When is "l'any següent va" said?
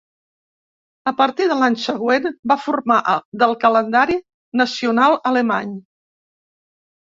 1.59-2.57